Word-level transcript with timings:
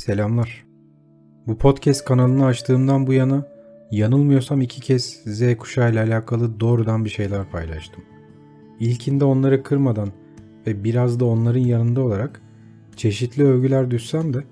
Selamlar. 0.00 0.64
Bu 1.46 1.58
podcast 1.58 2.04
kanalını 2.04 2.46
açtığımdan 2.46 3.06
bu 3.06 3.12
yana 3.12 3.46
yanılmıyorsam 3.90 4.60
iki 4.60 4.80
kez 4.80 5.04
Z 5.26 5.56
kuşağı 5.56 5.92
ile 5.92 6.00
alakalı 6.00 6.60
doğrudan 6.60 7.04
bir 7.04 7.10
şeyler 7.10 7.50
paylaştım. 7.50 8.04
İlkinde 8.80 9.24
onları 9.24 9.62
kırmadan 9.62 10.08
ve 10.66 10.84
biraz 10.84 11.20
da 11.20 11.24
onların 11.24 11.60
yanında 11.60 12.00
olarak 12.00 12.40
çeşitli 12.96 13.44
övgüler 13.44 13.90
düşsem 13.90 14.34
de 14.34 14.44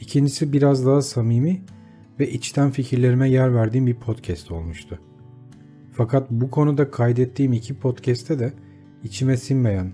ikincisi 0.00 0.52
biraz 0.52 0.86
daha 0.86 1.02
samimi 1.02 1.62
ve 2.20 2.30
içten 2.30 2.70
fikirlerime 2.70 3.30
yer 3.30 3.54
verdiğim 3.54 3.86
bir 3.86 3.96
podcast 3.96 4.52
olmuştu. 4.52 4.98
Fakat 5.92 6.30
bu 6.30 6.50
konuda 6.50 6.90
kaydettiğim 6.90 7.52
iki 7.52 7.74
podcast'te 7.74 8.38
de 8.38 8.52
içime 9.04 9.36
sinmeyen, 9.36 9.92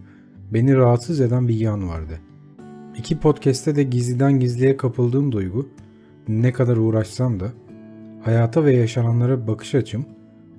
beni 0.51 0.77
rahatsız 0.77 1.21
eden 1.21 1.49
bir 1.49 1.55
yan 1.55 1.89
vardı. 1.89 2.21
İki 2.99 3.19
podcast'te 3.19 3.77
de 3.77 3.83
gizliden 3.83 4.41
gizliye 4.41 4.77
kapıldığım 4.77 5.33
duygu 5.33 5.69
ne 6.29 6.53
kadar 6.53 6.77
uğraşsam 6.77 7.41
da 7.41 7.53
hayata 8.25 8.65
ve 8.65 8.73
yaşananlara 8.73 9.47
bakış 9.47 9.75
açım 9.75 10.07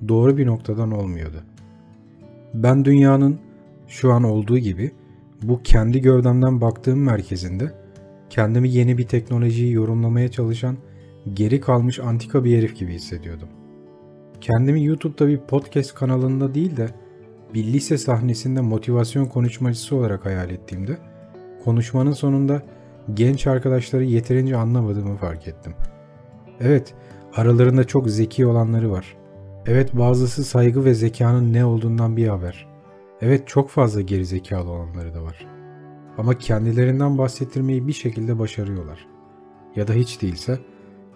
doğru 0.08 0.38
bir 0.38 0.48
noktadan 0.48 0.92
olmuyordu. 0.92 1.44
Ben 2.54 2.86
dünyanın 2.86 3.40
şu 3.88 4.12
an 4.12 4.24
olduğu 4.24 4.58
gibi 4.58 4.92
bu 5.44 5.64
kendi 5.64 6.02
gövdemden 6.02 6.62
baktığım 6.62 7.04
merkezinde 7.04 7.72
kendimi 8.30 8.70
yeni 8.70 8.98
bir 8.98 9.08
teknolojiyi 9.08 9.74
yorumlamaya 9.74 10.32
çalışan 10.32 10.78
geri 11.34 11.62
kalmış 11.62 12.00
antika 12.00 12.44
bir 12.44 12.58
herif 12.58 12.76
gibi 12.76 12.94
hissediyordum. 12.94 13.48
Kendimi 14.42 14.86
YouTube'da 14.86 15.28
bir 15.28 15.38
podcast 15.38 15.96
kanalında 15.96 16.56
değil 16.56 16.78
de 16.78 16.90
bir 17.54 17.64
lise 17.64 17.98
sahnesinde 17.98 18.62
motivasyon 18.62 19.26
konuşmacısı 19.26 19.96
olarak 19.96 20.26
hayal 20.26 20.50
ettiğimde 20.50 20.98
konuşmanın 21.64 22.12
sonunda 22.12 22.62
genç 23.14 23.48
arkadaşları 23.48 24.04
yeterince 24.04 24.58
anlamadığımı 24.58 25.18
fark 25.18 25.48
ettim. 25.48 25.74
Evet, 26.60 26.94
aralarında 27.36 27.84
çok 27.84 28.10
zeki 28.10 28.46
olanları 28.46 28.92
var. 28.92 29.18
Evet 29.66 29.98
bazısı 29.98 30.44
saygı 30.44 30.86
ve 30.86 30.94
zekanın 30.94 31.54
ne 31.54 31.66
olduğundan 31.66 32.18
bir 32.18 32.28
haber. 32.28 32.68
Evet 33.22 33.48
çok 33.48 33.70
fazla 33.70 34.02
geri 34.02 34.26
zekalı 34.26 34.70
olanları 34.70 35.14
da 35.14 35.24
var. 35.24 35.48
Ama 36.18 36.38
kendilerinden 36.38 37.18
bahsettirmeyi 37.18 37.88
bir 37.88 37.94
şekilde 37.94 38.40
başarıyorlar. 38.40 39.08
Ya 39.76 39.88
da 39.88 39.94
hiç 39.94 40.22
değilse 40.22 40.60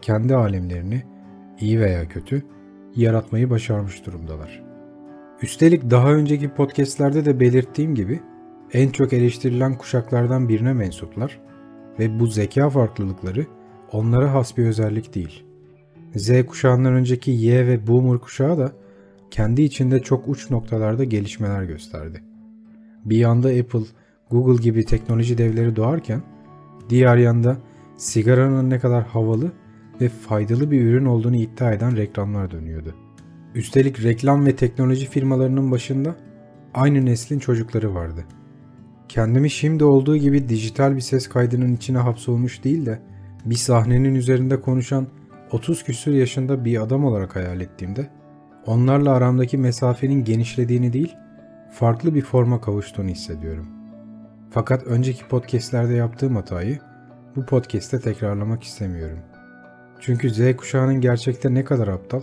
kendi 0.01 0.35
alemlerini 0.35 1.03
iyi 1.59 1.79
veya 1.79 2.07
kötü 2.07 2.43
yaratmayı 2.95 3.49
başarmış 3.49 4.05
durumdalar. 4.05 4.63
Üstelik 5.41 5.91
daha 5.91 6.13
önceki 6.13 6.49
podcastlerde 6.49 7.25
de 7.25 7.39
belirttiğim 7.39 7.95
gibi 7.95 8.19
en 8.73 8.89
çok 8.89 9.13
eleştirilen 9.13 9.77
kuşaklardan 9.77 10.49
birine 10.49 10.73
mensuplar 10.73 11.39
ve 11.99 12.19
bu 12.19 12.27
zeka 12.27 12.69
farklılıkları 12.69 13.45
onlara 13.91 14.33
has 14.33 14.57
bir 14.57 14.65
özellik 14.65 15.15
değil. 15.15 15.43
Z 16.15 16.45
kuşağından 16.45 16.93
önceki 16.93 17.31
Y 17.31 17.67
ve 17.67 17.87
Boomer 17.87 18.19
kuşağı 18.19 18.57
da 18.57 18.71
kendi 19.31 19.61
içinde 19.61 19.99
çok 19.99 20.27
uç 20.27 20.49
noktalarda 20.49 21.03
gelişmeler 21.03 21.63
gösterdi. 21.63 22.23
Bir 23.05 23.17
yanda 23.17 23.47
Apple, 23.47 23.83
Google 24.31 24.63
gibi 24.63 24.85
teknoloji 24.85 25.37
devleri 25.37 25.75
doğarken 25.75 26.21
diğer 26.89 27.17
yanda 27.17 27.57
sigaranın 27.97 28.69
ne 28.69 28.79
kadar 28.79 29.03
havalı 29.03 29.51
ve 30.01 30.09
faydalı 30.09 30.71
bir 30.71 30.81
ürün 30.81 31.05
olduğunu 31.05 31.35
iddia 31.35 31.73
eden 31.73 31.97
reklamlar 31.97 32.51
dönüyordu. 32.51 32.95
Üstelik 33.55 34.03
reklam 34.03 34.45
ve 34.45 34.55
teknoloji 34.55 35.05
firmalarının 35.05 35.71
başında 35.71 36.15
aynı 36.73 37.05
neslin 37.05 37.39
çocukları 37.39 37.95
vardı. 37.95 38.25
Kendimi 39.13 39.49
şimdi 39.49 39.83
olduğu 39.83 40.17
gibi 40.17 40.49
dijital 40.49 40.95
bir 40.95 41.01
ses 41.01 41.27
kaydının 41.29 41.75
içine 41.75 41.97
hapsolmuş 41.97 42.63
değil 42.63 42.85
de 42.85 42.99
bir 43.45 43.55
sahnenin 43.55 44.15
üzerinde 44.15 44.61
konuşan 44.61 45.07
30 45.51 45.83
küsur 45.83 46.11
yaşında 46.11 46.65
bir 46.65 46.81
adam 46.81 47.05
olarak 47.05 47.35
hayal 47.35 47.61
ettiğimde 47.61 48.09
onlarla 48.65 49.11
aramdaki 49.11 49.57
mesafenin 49.57 50.23
genişlediğini 50.23 50.93
değil, 50.93 51.15
farklı 51.71 52.15
bir 52.15 52.21
forma 52.21 52.61
kavuştuğunu 52.61 53.07
hissediyorum. 53.07 53.67
Fakat 54.51 54.83
önceki 54.83 55.27
podcastlerde 55.27 55.93
yaptığım 55.93 56.35
hatayı 56.35 56.79
bu 57.35 57.45
podcast'te 57.45 57.99
tekrarlamak 57.99 58.63
istemiyorum. 58.63 59.19
Çünkü 59.99 60.29
Z 60.29 60.55
kuşağının 60.55 61.01
gerçekte 61.01 61.53
ne 61.53 61.63
kadar 61.63 61.87
aptal, 61.87 62.21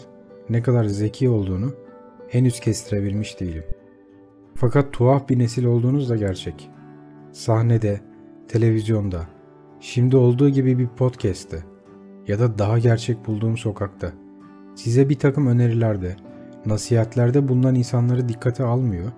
ne 0.48 0.62
kadar 0.62 0.84
zeki 0.84 1.28
olduğunu 1.28 1.74
henüz 2.28 2.60
kestirebilmiş 2.60 3.40
değilim. 3.40 3.64
Fakat 4.54 4.92
tuhaf 4.92 5.28
bir 5.28 5.38
nesil 5.38 5.64
olduğunuz 5.64 6.10
da 6.10 6.16
gerçek. 6.16 6.70
Sahnede, 7.32 8.00
televizyonda, 8.48 9.26
şimdi 9.80 10.16
olduğu 10.16 10.48
gibi 10.48 10.78
bir 10.78 10.88
podcast'te 10.88 11.64
ya 12.28 12.38
da 12.38 12.58
daha 12.58 12.78
gerçek 12.78 13.26
bulduğum 13.26 13.56
sokakta 13.56 14.12
size 14.74 15.08
bir 15.08 15.18
takım 15.18 15.46
önerilerde, 15.46 16.16
nasihatlerde 16.66 17.48
bulunan 17.48 17.74
insanları 17.74 18.28
dikkate 18.28 18.64
almıyor, 18.64 19.12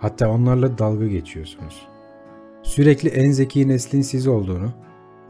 hatta 0.00 0.30
onlarla 0.30 0.78
dalga 0.78 1.06
geçiyorsunuz. 1.06 1.88
Sürekli 2.62 3.08
en 3.08 3.30
zeki 3.30 3.68
neslin 3.68 4.02
siz 4.02 4.26
olduğunu, 4.26 4.72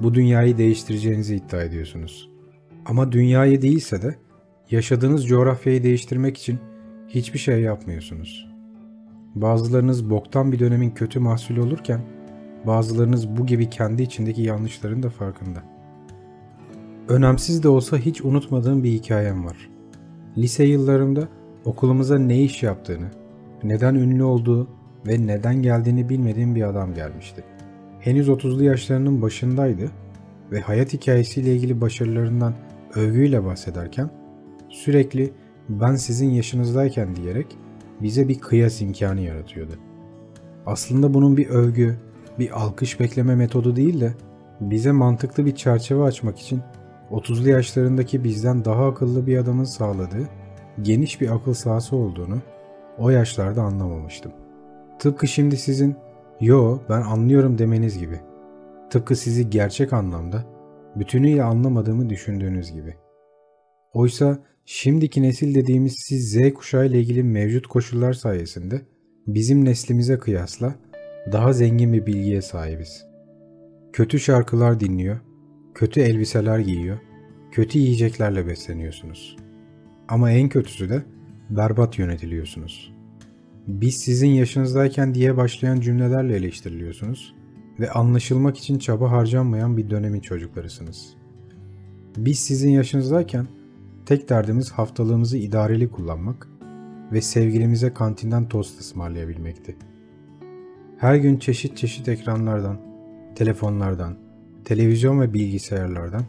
bu 0.01 0.15
dünyayı 0.15 0.59
değiştireceğinizi 0.59 1.37
iddia 1.37 1.63
ediyorsunuz. 1.63 2.31
Ama 2.87 3.13
dünyayı 3.13 3.63
değilse 3.63 4.03
de 4.03 4.17
yaşadığınız 4.71 5.27
coğrafyayı 5.27 5.83
değiştirmek 5.83 6.39
için 6.39 6.59
hiçbir 7.09 7.39
şey 7.39 7.61
yapmıyorsunuz. 7.61 8.49
Bazılarınız 9.35 10.11
boktan 10.11 10.53
bir 10.53 10.59
dönemin 10.59 10.91
kötü 10.91 11.21
mahsulü 11.21 11.61
olurken 11.61 12.01
bazılarınız 12.67 13.29
bu 13.37 13.47
gibi 13.47 13.71
kendi 13.71 14.03
içindeki 14.03 14.43
yanlışların 14.43 15.03
da 15.03 15.11
farkında. 15.11 15.63
Önemsiz 17.09 17.63
de 17.63 17.69
olsa 17.69 17.97
hiç 17.97 18.25
unutmadığım 18.25 18.85
bir 18.85 18.93
hikayem 18.93 19.45
var. 19.45 19.71
Lise 20.39 20.65
yıllarımda 20.65 21.29
okulumuza 21.65 22.19
ne 22.19 22.43
iş 22.43 22.63
yaptığını, 22.63 23.07
neden 23.63 23.95
ünlü 23.95 24.23
olduğu 24.23 24.69
ve 25.07 25.27
neden 25.27 25.63
geldiğini 25.63 26.09
bilmediğim 26.09 26.55
bir 26.55 26.63
adam 26.63 26.95
gelmişti. 26.95 27.45
Henüz 28.01 28.29
30'lu 28.29 28.65
yaşlarının 28.65 29.23
başındaydı 29.23 29.91
ve 30.53 30.61
hayat 30.61 30.93
hikayesiyle 30.93 31.55
ilgili 31.55 31.81
başarılarından 31.81 32.55
övgüyle 32.95 33.45
bahsederken 33.45 34.11
sürekli 34.69 35.33
ben 35.69 35.97
sizin 35.97 36.31
yaşınızdayken 36.31 37.17
diyerek 37.17 37.47
bize 38.03 38.29
bir 38.29 38.39
kıyas 38.39 38.83
imkanı 38.83 39.21
yaratıyordu. 39.21 39.73
Aslında 40.67 41.15
bunun 41.15 41.37
bir 41.37 41.47
övgü, 41.47 41.97
bir 42.39 42.63
alkış 42.63 43.01
bekleme 43.01 43.35
metodu 43.35 43.77
değil 43.77 44.01
de 44.01 44.15
bize 44.61 44.93
mantıklı 44.93 45.47
bir 45.47 45.55
çerçeve 45.55 46.03
açmak 46.03 46.39
için 46.39 46.63
30'lu 47.11 47.49
yaşlarındaki 47.49 48.25
bizden 48.25 48.65
daha 48.65 48.87
akıllı 48.87 49.27
bir 49.27 49.39
adamın 49.39 49.65
sağladığı 49.65 50.29
geniş 50.83 51.21
bir 51.21 51.35
akıl 51.35 51.55
sahası 51.55 51.97
olduğunu 51.97 52.39
o 52.99 53.11
yaşlarda 53.11 53.63
anlamamıştım. 53.63 54.33
Tıpkı 54.99 55.29
şimdi 55.29 55.57
sizin 55.57 55.97
yo 56.41 56.79
ben 56.89 57.03
anlıyorum 57.03 57.59
demeniz 57.59 57.99
gibi. 57.99 58.21
Tıpkı 58.91 59.17
sizi 59.17 59.51
gerçek 59.51 59.93
anlamda 59.93 60.45
bütünüyle 60.97 61.43
anlamadığımı 61.43 62.11
düşündüğünüz 62.11 62.73
gibi. 62.73 62.95
Oysa 63.93 64.39
şimdiki 64.65 65.23
nesil 65.23 65.55
dediğimiz 65.55 65.97
siz 65.99 66.31
Z 66.31 66.55
kuşağı 66.55 66.87
ile 66.87 67.01
ilgili 67.01 67.23
mevcut 67.23 67.67
koşullar 67.67 68.13
sayesinde 68.13 68.83
bizim 69.27 69.65
neslimize 69.65 70.19
kıyasla 70.19 70.75
daha 71.33 71.53
zengin 71.53 71.93
bir 71.93 72.07
bilgiye 72.07 72.43
sahibiz. 72.43 73.07
Kötü 73.93 74.21
şarkılar 74.21 74.81
dinliyor, 74.81 75.21
kötü 75.75 76.01
elbiseler 76.01 76.59
giyiyor, 76.59 76.99
kötü 77.53 77.79
yiyeceklerle 77.79 78.47
besleniyorsunuz. 78.47 79.37
Ama 80.09 80.31
en 80.31 80.49
kötüsü 80.49 80.89
de 80.89 81.03
berbat 81.51 81.99
yönetiliyorsunuz. 81.99 82.95
Biz 83.67 83.97
sizin 83.97 84.29
yaşınızdayken 84.29 85.15
diye 85.15 85.37
başlayan 85.37 85.81
cümlelerle 85.81 86.37
eleştiriliyorsunuz 86.37 87.35
ve 87.81 87.91
anlaşılmak 87.91 88.59
için 88.59 88.79
çaba 88.79 89.11
harcanmayan 89.11 89.77
bir 89.77 89.91
dönemin 89.91 90.21
çocuklarısınız. 90.21 91.17
Biz 92.17 92.39
sizin 92.39 92.71
yaşınızdayken 92.71 93.47
tek 94.07 94.29
derdimiz 94.29 94.71
haftalığımızı 94.71 95.39
idareli 95.39 95.91
kullanmak 95.91 96.49
ve 97.13 97.21
sevgilimize 97.21 97.95
kantinden 97.95 98.49
tost 98.49 98.81
ısmarlayabilmekti. 98.81 99.77
Her 100.99 101.15
gün 101.15 101.37
çeşit 101.37 101.77
çeşit 101.77 102.09
ekranlardan, 102.09 102.79
telefonlardan, 103.35 104.17
televizyon 104.65 105.21
ve 105.21 105.33
bilgisayarlardan 105.33 106.23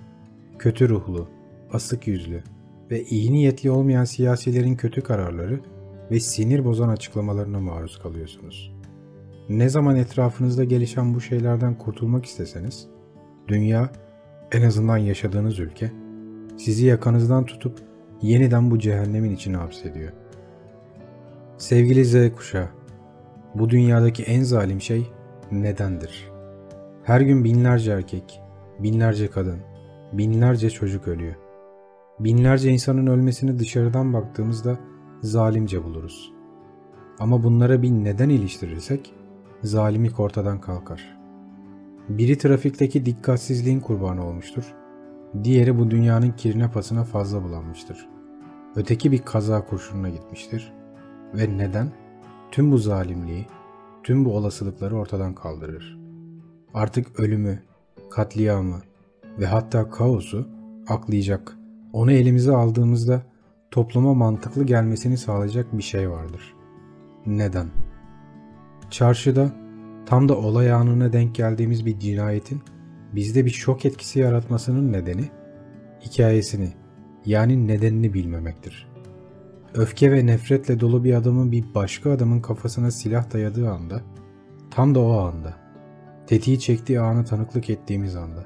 kötü 0.60 0.90
ruhlu, 0.90 1.28
asık 1.74 2.08
yüzlü 2.08 2.44
ve 2.92 3.04
iyi 3.04 3.34
niyetli 3.34 3.72
olmayan 3.72 4.04
siyasilerin 4.04 4.76
kötü 4.76 5.02
kararları 5.02 5.60
ve 6.12 6.20
sinir 6.20 6.66
bozan 6.66 6.90
açıklamalarına 6.90 7.60
maruz 7.60 8.00
kalıyorsunuz. 8.00 8.76
Ne 9.50 9.70
zaman 9.70 9.96
etrafınızda 9.96 10.64
gelişen 10.64 11.14
bu 11.14 11.22
şeylerden 11.22 11.78
kurtulmak 11.78 12.26
isteseniz, 12.26 12.88
dünya, 13.48 13.90
en 14.52 14.62
azından 14.62 14.98
yaşadığınız 14.98 15.60
ülke, 15.60 15.92
sizi 16.58 16.86
yakanızdan 16.86 17.46
tutup 17.46 17.80
yeniden 18.22 18.72
bu 18.72 18.80
cehennemin 18.80 19.36
içine 19.36 19.58
hapsediyor. 19.58 20.12
Sevgili 21.58 22.06
Z 22.06 22.36
kuşağı, 22.36 22.70
bu 23.56 23.70
dünyadaki 23.70 24.24
en 24.24 24.44
zalim 24.44 24.82
şey 24.82 25.12
nedendir. 25.52 26.32
Her 27.04 27.22
gün 27.22 27.44
binlerce 27.44 27.92
erkek, 27.92 28.42
binlerce 28.80 29.28
kadın, 29.28 29.60
binlerce 30.14 30.70
çocuk 30.70 31.08
ölüyor. 31.08 31.36
Binlerce 32.20 32.70
insanın 32.70 33.08
ölmesini 33.08 33.60
dışarıdan 33.60 34.14
baktığımızda 34.14 34.78
zalimce 35.22 35.84
buluruz. 35.84 36.34
Ama 37.20 37.44
bunlara 37.44 37.82
bir 37.82 37.92
neden 37.92 38.30
iliştirirsek 38.30 39.14
zalimlik 39.64 40.20
ortadan 40.20 40.62
kalkar. 40.62 41.18
Biri 42.10 42.38
trafikteki 42.38 43.06
dikkatsizliğin 43.06 43.80
kurbanı 43.80 44.28
olmuştur. 44.28 44.74
Diğeri 45.44 45.80
bu 45.80 45.92
dünyanın 45.92 46.32
kirine 46.32 46.72
pasına 46.72 47.04
fazla 47.04 47.44
bulanmıştır. 47.44 48.10
Öteki 48.76 49.12
bir 49.12 49.20
kaza 49.20 49.66
kurşununa 49.66 50.10
gitmiştir. 50.10 50.74
Ve 51.34 51.58
neden? 51.58 51.92
Tüm 52.56 52.72
bu 52.72 52.78
zalimliği, 52.78 53.46
tüm 54.04 54.26
bu 54.26 54.36
olasılıkları 54.36 54.96
ortadan 54.96 55.36
kaldırır. 55.36 56.00
Artık 56.74 57.20
ölümü, 57.20 57.60
katliamı 58.12 58.82
ve 59.40 59.46
hatta 59.46 59.90
kaosu 59.90 60.48
aklayacak, 60.88 61.58
onu 61.94 62.12
elimize 62.12 62.56
aldığımızda 62.56 63.22
topluma 63.72 64.14
mantıklı 64.14 64.64
gelmesini 64.64 65.18
sağlayacak 65.18 65.78
bir 65.78 65.84
şey 65.84 66.10
vardır. 66.10 66.54
Neden? 67.26 67.68
Çarşıda 68.90 69.52
tam 70.06 70.30
da 70.30 70.38
olay 70.38 70.72
anına 70.72 71.14
denk 71.14 71.36
geldiğimiz 71.36 71.86
bir 71.86 72.00
cinayetin 72.00 72.62
bizde 73.16 73.46
bir 73.46 73.52
şok 73.52 73.86
etkisi 73.86 74.20
yaratmasının 74.20 74.94
nedeni 74.94 75.30
hikayesini 76.02 76.74
yani 77.26 77.68
nedenini 77.68 78.14
bilmemektir. 78.14 78.95
Öfke 79.78 80.12
ve 80.12 80.26
nefretle 80.26 80.80
dolu 80.80 81.04
bir 81.04 81.14
adamın 81.14 81.52
bir 81.52 81.64
başka 81.76 82.12
adamın 82.12 82.42
kafasına 82.42 82.92
silah 82.92 83.34
dayadığı 83.34 83.72
anda, 83.72 84.02
tam 84.72 84.96
da 84.96 85.00
o 85.00 85.20
anda, 85.20 85.54
tetiği 86.28 86.60
çektiği 86.60 87.00
anı 87.00 87.26
tanıklık 87.26 87.70
ettiğimiz 87.70 88.16
anda, 88.16 88.46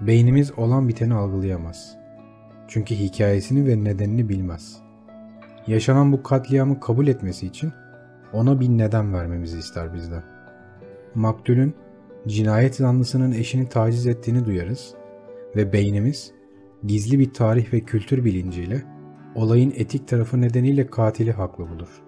beynimiz 0.00 0.58
olan 0.58 0.88
biteni 0.88 1.14
algılayamaz. 1.14 1.96
Çünkü 2.68 2.94
hikayesini 2.94 3.66
ve 3.66 3.84
nedenini 3.84 4.28
bilmez. 4.28 4.76
Yaşanan 5.66 6.12
bu 6.12 6.22
katliamı 6.22 6.80
kabul 6.80 7.06
etmesi 7.06 7.46
için 7.46 7.72
ona 8.32 8.60
bir 8.60 8.68
neden 8.68 9.14
vermemizi 9.14 9.58
ister 9.58 9.94
bizden. 9.94 10.22
Maktulün 11.14 11.74
cinayet 12.26 12.74
zanlısının 12.74 13.32
eşini 13.32 13.68
taciz 13.68 14.06
ettiğini 14.06 14.44
duyarız 14.44 14.94
ve 15.56 15.72
beynimiz 15.72 16.32
gizli 16.84 17.18
bir 17.18 17.32
tarih 17.32 17.72
ve 17.72 17.80
kültür 17.80 18.24
bilinciyle 18.24 18.95
olayın 19.36 19.72
etik 19.76 20.08
tarafı 20.08 20.40
nedeniyle 20.40 20.86
katili 20.86 21.32
haklı 21.32 21.68
bulur. 21.70 22.02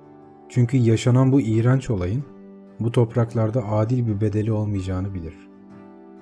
Çünkü 0.49 0.77
yaşanan 0.77 1.33
bu 1.33 1.41
iğrenç 1.41 1.91
olayın 1.91 2.25
bu 2.81 2.93
topraklarda 2.93 3.69
adil 3.69 4.07
bir 4.07 4.21
bedeli 4.21 4.53
olmayacağını 4.53 5.15
bilir. 5.15 5.35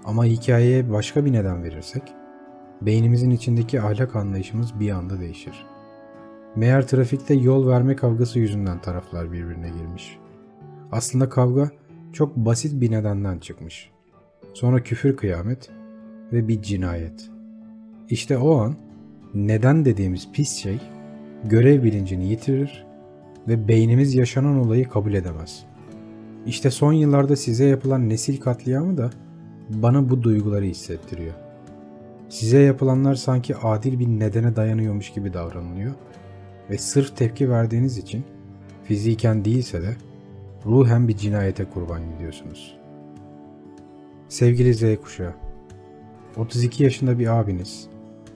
Ama 0.05 0.25
hikayeye 0.25 0.93
başka 0.93 1.25
bir 1.25 1.33
neden 1.33 1.63
verirsek, 1.65 2.03
beynimizin 2.83 3.31
içindeki 3.31 3.81
ahlak 3.81 4.17
anlayışımız 4.17 4.81
bir 4.81 4.91
anda 4.91 5.21
değişir. 5.21 5.67
Meğer 6.57 6.89
trafikte 6.89 7.35
yol 7.35 7.69
verme 7.69 7.97
kavgası 7.97 8.39
yüzünden 8.39 8.81
taraflar 8.81 9.33
birbirine 9.33 9.69
girmiş. 9.69 10.19
Aslında 10.93 11.29
kavga 11.29 11.71
çok 12.13 12.37
basit 12.37 12.81
bir 12.81 12.91
nedenden 12.91 13.39
çıkmış. 13.39 13.91
Sonra 14.55 14.83
küfür 14.83 15.17
kıyamet 15.17 15.71
ve 16.33 16.49
bir 16.49 16.63
cinayet. 16.63 17.31
İşte 18.09 18.39
o 18.39 18.57
an 18.57 18.75
neden 19.35 19.85
dediğimiz 19.85 20.33
pis 20.33 20.53
şey 20.53 20.81
görev 21.49 21.83
bilincini 21.83 22.27
yitirir 22.27 22.87
ve 23.49 23.69
beynimiz 23.69 24.15
yaşanan 24.15 24.59
olayı 24.59 24.89
kabul 24.89 25.15
edemez. 25.15 25.65
İşte 26.47 26.71
son 26.71 26.93
yıllarda 26.93 27.37
size 27.37 27.65
yapılan 27.65 28.09
nesil 28.09 28.41
katliamı 28.41 28.99
da 28.99 29.11
bana 29.69 30.11
bu 30.11 30.23
duyguları 30.23 30.65
hissettiriyor. 30.65 31.35
Size 32.29 32.59
yapılanlar 32.59 33.15
sanki 33.15 33.57
adil 33.57 33.99
bir 33.99 34.07
nedene 34.07 34.57
dayanıyormuş 34.57 35.13
gibi 35.13 35.33
davranılıyor 35.33 35.95
ve 36.71 36.79
sırf 36.79 37.17
tepki 37.17 37.51
verdiğiniz 37.51 37.99
için 37.99 38.25
fiziken 38.85 39.45
değilse 39.45 39.83
de 39.83 39.97
ruhen 40.67 41.09
bir 41.09 41.17
cinayete 41.17 41.65
kurban 41.65 42.01
gidiyorsunuz. 42.13 42.77
Sevgili 44.29 44.75
Z 44.75 44.83
kuşağı, 45.03 45.35
32 46.37 46.83
yaşında 46.83 47.19
bir 47.19 47.41
abiniz, 47.41 47.89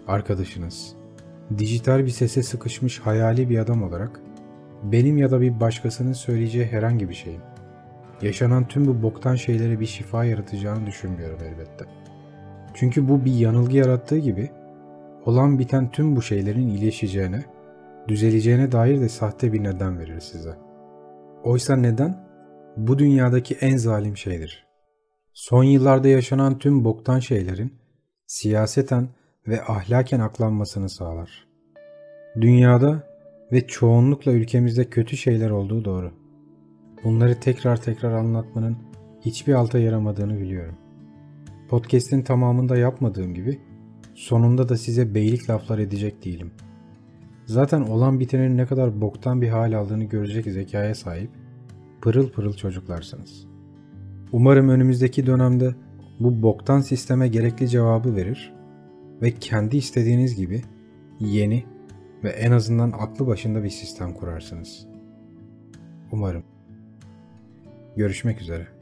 arkadaşınız, 0.06 0.99
dijital 1.58 2.04
bir 2.04 2.10
sese 2.10 2.42
sıkışmış 2.42 2.98
hayali 2.98 3.50
bir 3.50 3.58
adam 3.58 3.82
olarak 3.82 4.20
benim 4.82 5.16
ya 5.16 5.30
da 5.30 5.40
bir 5.40 5.60
başkasının 5.60 6.12
söyleyeceği 6.12 6.66
herhangi 6.66 7.08
bir 7.08 7.14
şeyin 7.14 7.40
yaşanan 8.22 8.68
tüm 8.68 8.86
bu 8.86 9.02
boktan 9.02 9.34
şeylere 9.34 9.80
bir 9.80 9.86
şifa 9.86 10.24
yaratacağını 10.24 10.86
düşünmüyorum 10.86 11.38
elbette. 11.44 11.84
Çünkü 12.74 13.08
bu 13.08 13.24
bir 13.24 13.34
yanılgı 13.34 13.76
yarattığı 13.76 14.18
gibi 14.18 14.50
olan 15.24 15.58
biten 15.58 15.90
tüm 15.90 16.16
bu 16.16 16.22
şeylerin 16.22 16.68
iyileşeceğine, 16.68 17.44
düzeleceğine 18.08 18.72
dair 18.72 19.00
de 19.00 19.08
sahte 19.08 19.52
bir 19.52 19.64
neden 19.64 19.98
verir 19.98 20.20
size. 20.20 20.54
Oysa 21.42 21.76
neden? 21.76 22.30
Bu 22.76 22.98
dünyadaki 22.98 23.54
en 23.54 23.76
zalim 23.76 24.16
şeydir. 24.16 24.66
Son 25.32 25.64
yıllarda 25.64 26.08
yaşanan 26.08 26.58
tüm 26.58 26.84
boktan 26.84 27.18
şeylerin 27.18 27.74
siyaseten 28.26 29.08
ve 29.48 29.62
ahlaken 29.62 30.20
aklanmasını 30.20 30.88
sağlar. 30.88 31.46
Dünyada 32.40 33.02
ve 33.52 33.66
çoğunlukla 33.66 34.32
ülkemizde 34.32 34.84
kötü 34.84 35.16
şeyler 35.16 35.50
olduğu 35.50 35.84
doğru. 35.84 36.12
Bunları 37.04 37.40
tekrar 37.40 37.82
tekrar 37.82 38.12
anlatmanın 38.12 38.76
hiçbir 39.20 39.54
alta 39.54 39.78
yaramadığını 39.78 40.40
biliyorum. 40.40 40.76
Podcast'in 41.68 42.22
tamamında 42.22 42.76
yapmadığım 42.76 43.34
gibi 43.34 43.60
sonunda 44.14 44.68
da 44.68 44.76
size 44.76 45.14
beylik 45.14 45.50
laflar 45.50 45.78
edecek 45.78 46.24
değilim. 46.24 46.52
Zaten 47.46 47.80
olan 47.80 48.20
bitenin 48.20 48.56
ne 48.56 48.66
kadar 48.66 49.00
boktan 49.00 49.42
bir 49.42 49.48
hal 49.48 49.72
aldığını 49.72 50.04
görecek 50.04 50.44
zekaya 50.44 50.94
sahip 50.94 51.30
pırıl 52.02 52.30
pırıl 52.30 52.52
çocuklarsınız. 52.52 53.46
Umarım 54.32 54.68
önümüzdeki 54.68 55.26
dönemde 55.26 55.74
bu 56.20 56.42
boktan 56.42 56.80
sisteme 56.80 57.28
gerekli 57.28 57.68
cevabı 57.68 58.16
verir 58.16 58.59
ve 59.22 59.34
kendi 59.34 59.76
istediğiniz 59.76 60.36
gibi 60.36 60.62
yeni 61.20 61.64
ve 62.24 62.28
en 62.28 62.52
azından 62.52 62.90
aklı 62.90 63.26
başında 63.26 63.64
bir 63.64 63.70
sistem 63.70 64.14
kurarsınız. 64.14 64.86
Umarım. 66.12 66.42
Görüşmek 67.96 68.40
üzere. 68.40 68.79